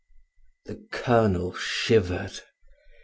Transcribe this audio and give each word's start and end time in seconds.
The 0.65 0.83
colonel 0.89 1.53
shivered. 1.53 2.41